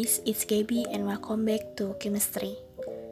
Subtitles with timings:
[0.00, 2.56] guys, it's Gaby and welcome back to Chemistry.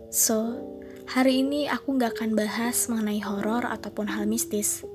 [0.09, 0.57] So,
[1.05, 4.89] hari ini aku nggak akan bahas mengenai horor ataupun hal mistis.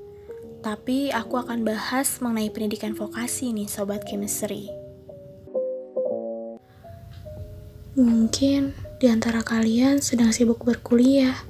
[0.66, 4.74] Tapi aku akan bahas mengenai pendidikan vokasi nih Sobat Chemistry.
[7.94, 11.46] Mungkin di antara kalian sedang sibuk berkuliah,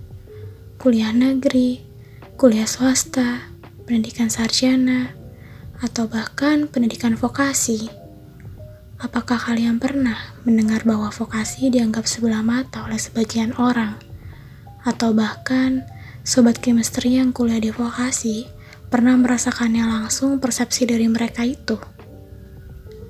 [0.76, 1.88] kuliah negeri,
[2.36, 3.48] kuliah swasta,
[3.88, 5.16] pendidikan sarjana,
[5.80, 7.88] atau bahkan pendidikan vokasi.
[9.00, 13.96] Apakah kalian pernah mendengar bahwa vokasi dianggap sebelah mata oleh sebagian orang?
[14.84, 15.88] Atau bahkan,
[16.28, 18.48] sobat chemistry yang kuliah di vokasi
[18.92, 21.80] pernah merasakannya langsung persepsi dari mereka itu?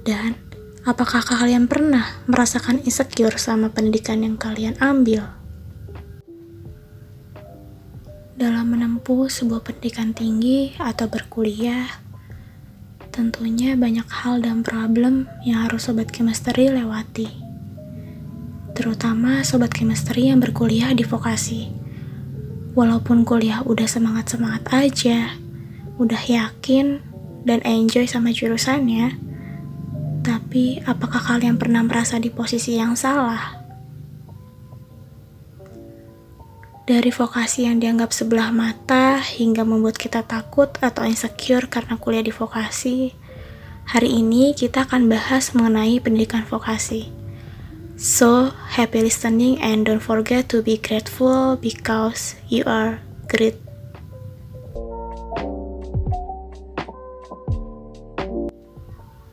[0.06, 0.38] Dan,
[0.86, 5.26] apakah kalian pernah merasakan insecure sama pendidikan yang kalian ambil?
[8.38, 12.03] Dalam menempuh sebuah pendidikan tinggi atau berkuliah,
[13.14, 17.30] Tentunya banyak hal dan problem yang harus sobat chemistry lewati.
[18.74, 21.70] Terutama sobat chemistry yang berkuliah di vokasi.
[22.74, 25.38] Walaupun kuliah udah semangat-semangat aja,
[26.02, 27.06] udah yakin
[27.46, 29.14] dan enjoy sama jurusannya,
[30.26, 33.63] tapi apakah kalian pernah merasa di posisi yang salah?
[36.84, 42.36] Dari vokasi yang dianggap sebelah mata hingga membuat kita takut atau insecure karena kuliah di
[42.36, 43.16] vokasi,
[43.88, 47.08] hari ini kita akan bahas mengenai pendidikan vokasi.
[47.96, 53.00] So, happy listening and don't forget to be grateful because you are
[53.32, 53.56] great.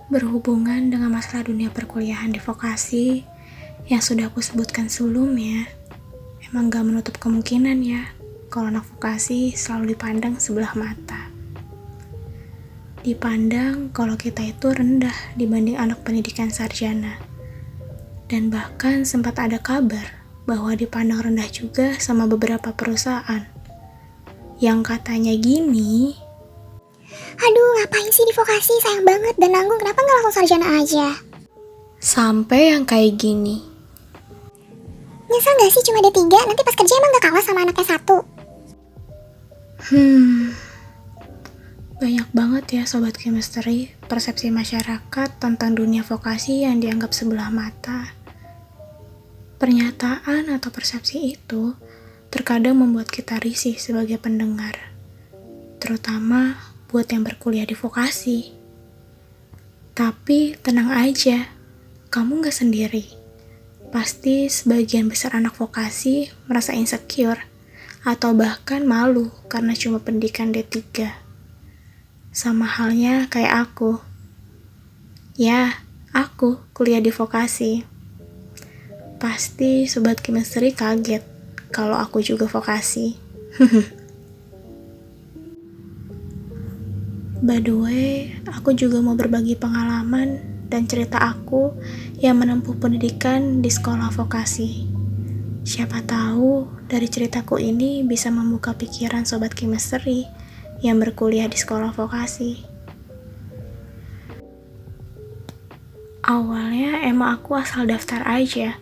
[0.07, 3.27] Berhubungan dengan masalah dunia perkuliahan di vokasi
[3.91, 5.80] yang sudah aku sebutkan sebelumnya,
[6.51, 8.11] Emang gak menutup kemungkinan ya,
[8.51, 11.31] kalau anak vokasi selalu dipandang sebelah mata.
[13.07, 17.23] Dipandang kalau kita itu rendah dibanding anak pendidikan sarjana.
[18.27, 23.47] Dan bahkan sempat ada kabar bahwa dipandang rendah juga sama beberapa perusahaan.
[24.59, 26.19] Yang katanya gini,
[27.39, 28.75] Aduh, ngapain sih di vokasi?
[28.83, 29.79] Sayang banget dan nanggung.
[29.79, 31.15] Kenapa nggak langsung sarjana aja?
[32.03, 33.70] Sampai yang kayak gini.
[35.31, 36.27] Nyesel gak sih cuma D3?
[36.27, 38.27] Nanti pas kerja emang gak kalah sama anaknya satu?
[39.91, 40.51] Hmm,
[42.03, 48.11] banyak banget ya Sobat Chemistry persepsi masyarakat tentang dunia vokasi yang dianggap sebelah mata.
[49.61, 51.79] Pernyataan atau persepsi itu
[52.33, 54.73] terkadang membuat kita risih sebagai pendengar,
[55.77, 56.59] terutama
[56.89, 58.57] buat yang berkuliah di vokasi.
[59.93, 61.53] Tapi tenang aja,
[62.09, 63.20] kamu gak sendiri
[63.91, 67.43] Pasti sebagian besar anak vokasi merasa insecure
[68.07, 71.11] atau bahkan malu karena cuma pendidikan D3.
[72.31, 73.99] Sama halnya kayak aku.
[75.35, 75.83] Ya,
[76.15, 77.83] aku kuliah di vokasi.
[79.19, 81.27] Pasti sobat chemistry kaget
[81.75, 83.19] kalau aku juga vokasi.
[87.43, 91.75] By the way, aku juga mau berbagi pengalaman dan cerita aku
[92.23, 94.87] yang menempuh pendidikan di sekolah vokasi.
[95.67, 100.25] Siapa tahu dari ceritaku ini bisa membuka pikiran sobat chemistry
[100.81, 102.65] yang berkuliah di sekolah vokasi.
[106.25, 108.79] Awalnya emang aku asal daftar aja,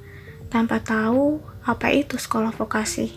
[0.52, 3.16] tanpa tahu apa itu sekolah vokasi.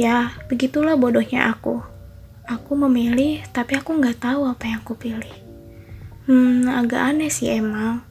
[0.00, 1.84] Ya, begitulah bodohnya aku.
[2.48, 5.49] Aku memilih, tapi aku nggak tahu apa yang aku pilih.
[6.30, 8.06] Hmm, agak aneh sih emang.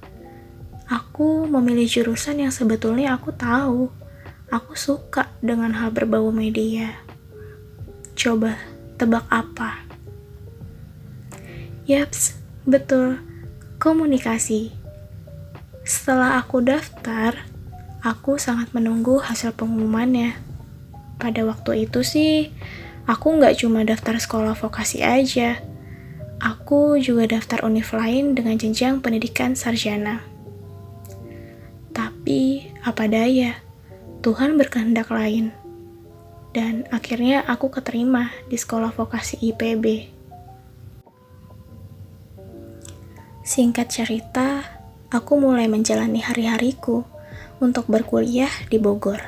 [0.92, 3.88] Aku memilih jurusan yang sebetulnya aku tahu.
[4.52, 7.00] Aku suka dengan hal berbau media.
[8.20, 8.60] Coba
[9.00, 9.88] tebak apa?
[11.88, 12.36] Yaps,
[12.68, 13.24] betul.
[13.80, 14.76] Komunikasi.
[15.88, 17.40] Setelah aku daftar,
[18.04, 20.36] aku sangat menunggu hasil pengumumannya.
[21.16, 22.52] Pada waktu itu sih,
[23.08, 25.64] aku nggak cuma daftar sekolah vokasi aja,
[26.40, 30.24] Aku juga daftar univ lain dengan jenjang pendidikan sarjana.
[31.92, 33.60] Tapi, apa daya,
[34.24, 35.52] Tuhan berkehendak lain.
[36.56, 40.16] Dan akhirnya aku keterima di sekolah vokasi IPB.
[43.44, 44.64] Singkat cerita,
[45.12, 47.04] aku mulai menjalani hari-hariku
[47.60, 49.20] untuk berkuliah di Bogor.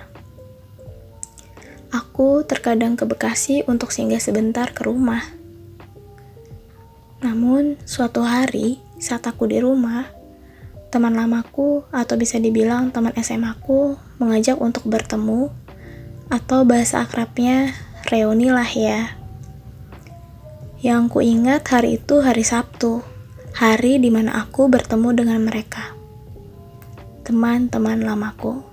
[1.92, 5.41] Aku terkadang ke Bekasi untuk singgah sebentar ke rumah
[7.52, 10.08] namun, suatu hari saat aku di rumah,
[10.88, 15.52] teman lamaku atau bisa dibilang teman SMA ku mengajak untuk bertemu
[16.32, 17.76] atau bahasa akrabnya
[18.08, 19.20] reuni lah ya.
[20.80, 23.04] Yang ku ingat hari itu hari Sabtu,
[23.52, 25.92] hari di mana aku bertemu dengan mereka.
[27.28, 28.64] teman-teman lamaku.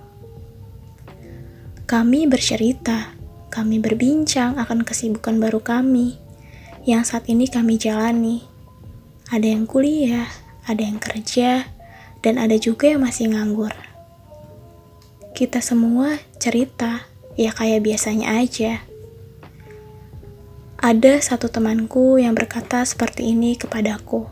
[1.82, 3.10] Kami bercerita,
[3.50, 6.14] kami berbincang akan kesibukan baru kami
[6.86, 8.47] yang saat ini kami jalani.
[9.28, 10.24] Ada yang kuliah,
[10.64, 11.68] ada yang kerja,
[12.24, 13.76] dan ada juga yang masih nganggur.
[15.36, 17.04] Kita semua cerita,
[17.36, 18.80] ya kayak biasanya aja.
[20.80, 24.24] Ada satu temanku yang berkata seperti ini kepadaku.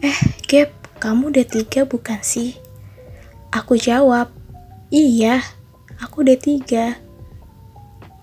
[0.00, 0.18] Eh,
[0.48, 2.56] Gap, kamu D3 bukan sih?
[3.52, 4.32] Aku jawab,
[4.88, 5.44] iya,
[6.00, 6.56] aku D3.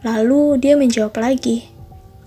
[0.02, 1.70] Lalu dia menjawab lagi,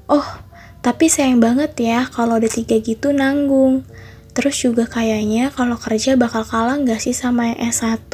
[0.06, 0.46] oh,
[0.87, 3.83] tapi sayang banget ya kalau D3 gitu nanggung.
[4.38, 8.06] Terus juga kayaknya kalau kerja bakal kalah nggak sih sama yang S1?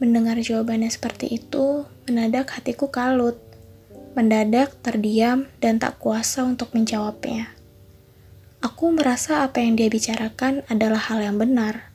[0.00, 3.36] Mendengar jawabannya seperti itu, mendadak hatiku kalut.
[4.16, 7.52] Mendadak terdiam dan tak kuasa untuk menjawabnya.
[8.64, 11.92] Aku merasa apa yang dia bicarakan adalah hal yang benar.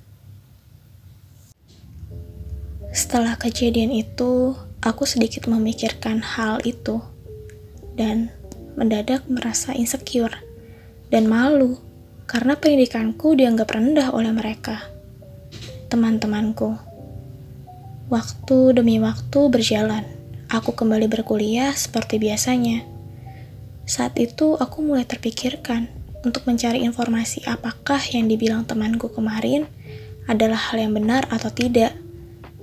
[2.94, 7.00] Setelah kejadian itu, aku sedikit memikirkan hal itu
[7.96, 8.28] dan
[8.76, 10.36] mendadak merasa insecure
[11.08, 11.80] dan malu
[12.28, 14.84] karena pendidikanku dianggap rendah oleh mereka.
[15.88, 16.76] Teman-temanku,
[18.12, 20.04] waktu demi waktu berjalan,
[20.52, 22.84] aku kembali berkuliah seperti biasanya.
[23.86, 25.92] Saat itu, aku mulai terpikirkan
[26.24, 29.68] untuk mencari informasi apakah yang dibilang temanku kemarin
[30.26, 31.94] adalah hal yang benar atau tidak.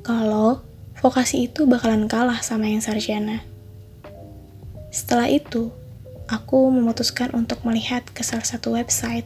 [0.00, 0.64] Kalau
[1.00, 3.41] vokasi itu bakalan kalah sama yang sarjana.
[4.93, 5.73] Setelah itu,
[6.29, 9.25] aku memutuskan untuk melihat ke salah satu website.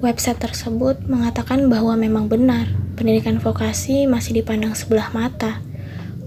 [0.00, 5.60] Website tersebut mengatakan bahwa memang benar pendidikan vokasi masih dipandang sebelah mata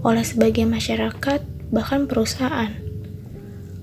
[0.06, 1.42] oleh sebagian masyarakat,
[1.74, 2.70] bahkan perusahaan.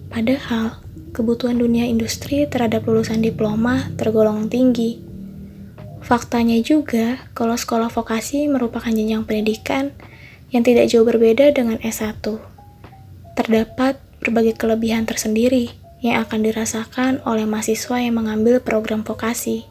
[0.07, 0.79] Padahal,
[1.11, 4.99] kebutuhan dunia industri terhadap lulusan diploma tergolong tinggi.
[6.05, 9.89] Faktanya juga, kalau sekolah vokasi merupakan jenjang pendidikan
[10.53, 12.21] yang tidak jauh berbeda dengan S1.
[13.33, 15.73] Terdapat berbagai kelebihan tersendiri
[16.05, 19.65] yang akan dirasakan oleh mahasiswa yang mengambil program vokasi.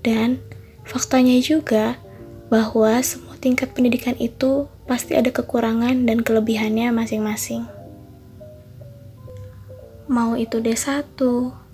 [0.00, 0.40] Dan
[0.88, 2.00] faktanya juga
[2.48, 7.76] bahwa semua tingkat pendidikan itu pasti ada kekurangan dan kelebihannya masing-masing
[10.06, 11.18] mau itu D1,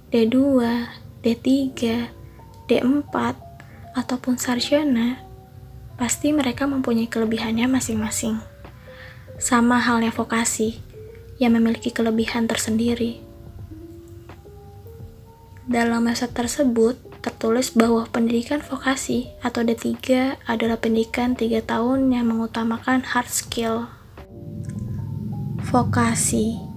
[0.08, 0.36] D2,
[1.20, 1.48] D3,
[2.68, 3.14] D4,
[3.92, 5.20] ataupun sarjana,
[5.96, 8.40] pasti mereka mempunyai kelebihannya masing-masing.
[9.36, 10.78] Sama halnya vokasi,
[11.36, 13.20] yang memiliki kelebihan tersendiri.
[15.66, 19.94] Dalam masa tersebut, tertulis bahwa pendidikan vokasi atau D3
[20.44, 23.86] adalah pendidikan 3 tahun yang mengutamakan hard skill.
[25.70, 26.72] Vokasi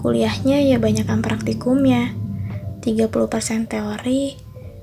[0.00, 2.16] Kuliahnya ya banyakkan praktikumnya.
[2.80, 4.40] 30% teori,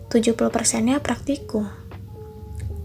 [0.08, 1.68] 70%-nya praktikum.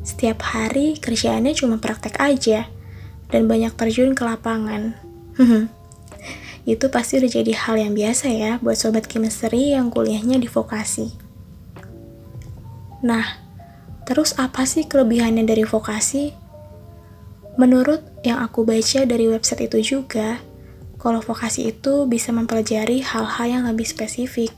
[0.02, 2.66] Setiap hari kerjaannya cuma praktek aja
[3.30, 4.98] dan banyak terjun ke lapangan.
[6.62, 11.10] Itu pasti udah jadi hal yang biasa ya buat sobat chemistry yang kuliahnya di vokasi.
[13.02, 13.42] Nah,
[14.06, 16.30] terus apa sih kelebihannya dari vokasi?
[17.58, 20.38] Menurut yang aku baca dari website itu juga,
[21.02, 24.54] kalau vokasi itu bisa mempelajari hal-hal yang lebih spesifik.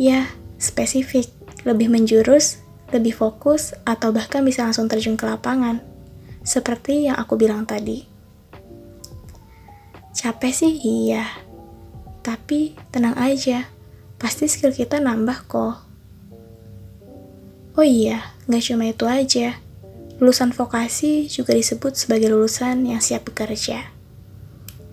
[0.00, 1.32] Ya, spesifik,
[1.64, 2.60] lebih menjurus,
[2.92, 5.80] lebih fokus, atau bahkan bisa langsung terjun ke lapangan.
[6.44, 8.04] Seperti yang aku bilang tadi.
[10.12, 11.24] Capek sih iya,
[12.20, 13.64] tapi tenang aja,
[14.20, 15.76] pasti skill kita nambah kok.
[17.80, 19.56] Oh iya, nggak cuma itu aja.
[20.20, 23.88] Lulusan vokasi juga disebut sebagai lulusan yang siap bekerja.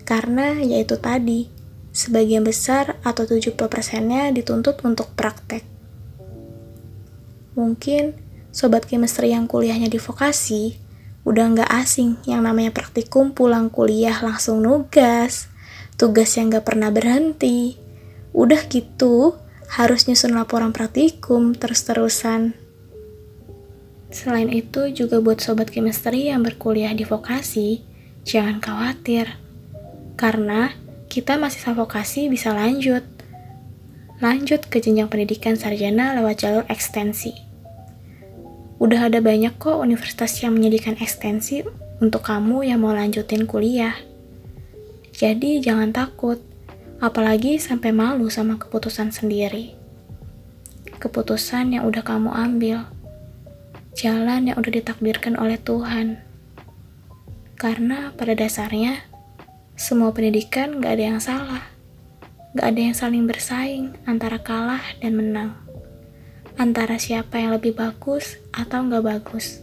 [0.08, 1.52] Karena yaitu tadi,
[1.98, 5.66] sebagian besar atau 70%-nya dituntut untuk praktek.
[7.58, 8.14] Mungkin
[8.54, 10.78] sobat chemistry yang kuliahnya di vokasi
[11.26, 15.50] udah nggak asing yang namanya praktikum pulang kuliah langsung nugas,
[15.98, 17.82] tugas yang nggak pernah berhenti.
[18.32, 19.34] Udah gitu,
[19.74, 22.54] harus nyusun laporan praktikum terus-terusan.
[24.08, 27.84] Selain itu, juga buat sobat chemistry yang berkuliah di vokasi,
[28.24, 29.36] jangan khawatir
[30.16, 30.72] karena
[31.18, 33.02] kita mahasiswa vokasi bisa lanjut.
[34.22, 37.34] Lanjut ke jenjang pendidikan sarjana lewat jalur ekstensi.
[38.78, 41.66] Udah ada banyak kok universitas yang menyediakan ekstensi
[42.06, 43.98] untuk kamu yang mau lanjutin kuliah.
[45.10, 46.38] Jadi jangan takut,
[47.02, 49.74] apalagi sampai malu sama keputusan sendiri.
[51.02, 52.86] Keputusan yang udah kamu ambil,
[53.98, 56.22] jalan yang udah ditakdirkan oleh Tuhan.
[57.58, 59.17] Karena pada dasarnya,
[59.78, 61.62] semua pendidikan gak ada yang salah.
[62.58, 65.54] Gak ada yang saling bersaing antara kalah dan menang.
[66.58, 69.62] antara siapa yang lebih bagus atau nggak bagus.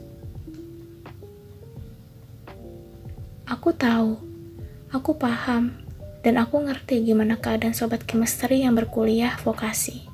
[3.51, 4.15] Aku tahu,
[4.95, 5.75] aku paham,
[6.23, 10.07] dan aku ngerti gimana keadaan sobat chemistry yang berkuliah vokasi.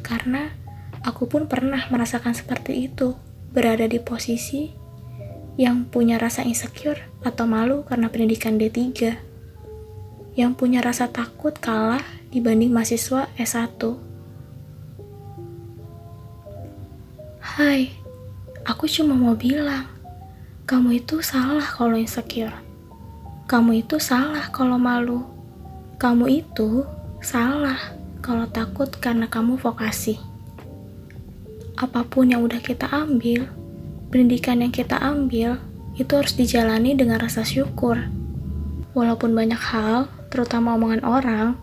[0.00, 0.56] Karena
[1.04, 3.12] aku pun pernah merasakan seperti itu,
[3.52, 4.81] berada di posisi
[5.60, 8.80] yang punya rasa insecure atau malu karena pendidikan D3,
[10.32, 12.00] yang punya rasa takut kalah
[12.32, 13.80] dibanding mahasiswa S1.
[17.42, 17.92] Hai,
[18.64, 19.84] aku cuma mau bilang,
[20.64, 22.54] kamu itu salah kalau insecure.
[23.44, 25.20] Kamu itu salah kalau malu.
[26.00, 26.88] Kamu itu
[27.20, 27.76] salah
[28.24, 30.16] kalau takut karena kamu vokasi.
[31.76, 33.44] Apa pun yang udah kita ambil,
[34.12, 35.56] pendidikan yang kita ambil
[35.96, 37.96] itu harus dijalani dengan rasa syukur.
[38.92, 41.56] Walaupun banyak hal, terutama omongan orang,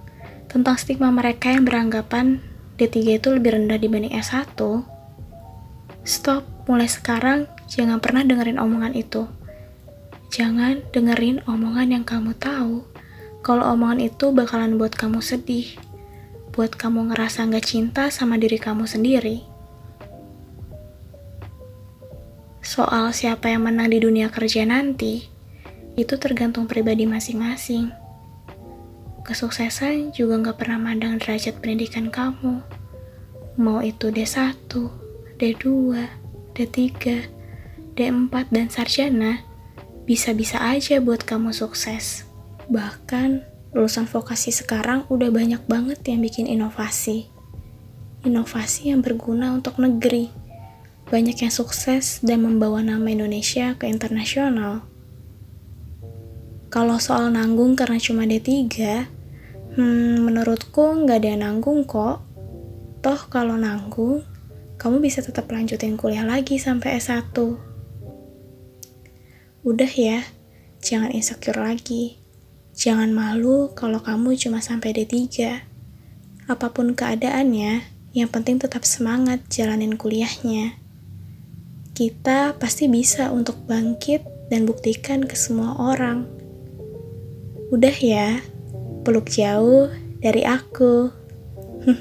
[0.49, 2.41] tentang stigma mereka yang beranggapan
[2.81, 4.57] D3 itu lebih rendah dibanding S1,
[6.01, 9.29] stop, mulai sekarang jangan pernah dengerin omongan itu.
[10.33, 12.81] Jangan dengerin omongan yang kamu tahu,
[13.45, 15.77] kalau omongan itu bakalan buat kamu sedih,
[16.53, 19.48] buat kamu ngerasa nggak cinta sama diri kamu sendiri.
[22.79, 25.27] Soal siapa yang menang di dunia kerja nanti,
[25.99, 27.91] itu tergantung pribadi masing-masing.
[29.27, 32.63] Kesuksesan juga nggak pernah mandang derajat pendidikan kamu.
[33.59, 34.71] Mau itu D1,
[35.35, 35.65] D2,
[36.55, 36.79] D3,
[37.99, 39.43] D4, dan sarjana,
[40.07, 42.31] bisa-bisa aja buat kamu sukses.
[42.71, 43.43] Bahkan,
[43.75, 47.27] lulusan vokasi sekarang udah banyak banget yang bikin inovasi.
[48.23, 50.38] Inovasi yang berguna untuk negeri
[51.09, 54.85] banyak yang sukses dan membawa nama Indonesia ke internasional.
[56.69, 58.69] Kalau soal nanggung karena cuma D3,
[59.73, 62.21] hmm, menurutku nggak ada yang nanggung kok.
[63.01, 64.21] Toh kalau nanggung,
[64.77, 67.33] kamu bisa tetap lanjutin kuliah lagi sampai S1.
[69.65, 70.21] Udah ya,
[70.77, 72.21] jangan insecure lagi.
[72.77, 75.25] Jangan malu kalau kamu cuma sampai D3.
[76.45, 77.81] Apa pun keadaannya,
[78.13, 80.78] yang penting tetap semangat jalanin kuliahnya
[81.99, 86.23] kita pasti bisa untuk bangkit dan buktikan ke semua orang.
[87.75, 88.39] Udah ya,
[89.03, 89.91] peluk jauh
[90.23, 91.11] dari aku.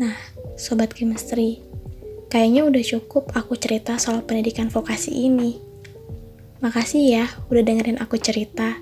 [0.00, 0.16] nah,
[0.56, 1.60] sobat chemistry,
[2.32, 5.60] kayaknya udah cukup aku cerita soal pendidikan vokasi ini.
[6.64, 8.80] Makasih ya udah dengerin aku cerita.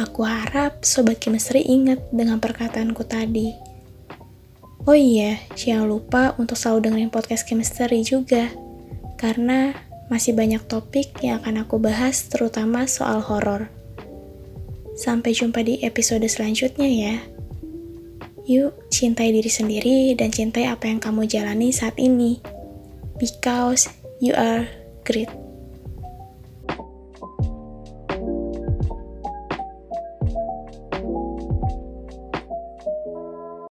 [0.00, 3.71] Aku harap sobat chemistry ingat dengan perkataanku tadi.
[4.82, 8.50] Oh iya, jangan lupa untuk selalu dengerin podcast chemistry juga,
[9.14, 9.78] karena
[10.10, 13.70] masih banyak topik yang akan aku bahas terutama soal horor.
[14.98, 17.14] Sampai jumpa di episode selanjutnya ya.
[18.42, 22.42] Yuk, cintai diri sendiri dan cintai apa yang kamu jalani saat ini.
[23.22, 23.86] Because
[24.18, 24.66] you are
[25.06, 25.41] great.